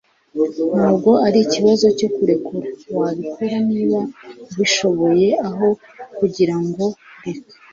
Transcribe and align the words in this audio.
ntabwo 0.73 1.11
ari 1.27 1.37
ikibazo 1.45 1.85
cyo 1.97 2.07
kurekura- 2.15 2.69
wabikora 2.99 3.55
niba 3.69 3.99
ubishoboye 4.49 5.29
aho 5.47 5.67
kugirango 6.17 6.83
reka 7.25 7.55